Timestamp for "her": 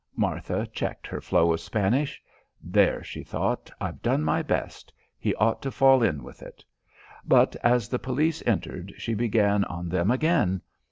1.05-1.21